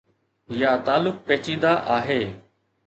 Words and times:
يا 0.61 0.71
تعلق 0.87 1.21
پيچيده 1.27 1.73
آهي. 1.99 2.21